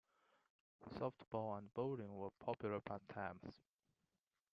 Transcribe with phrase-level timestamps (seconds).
[0.95, 3.61] Softball and bowling were popular pastimes.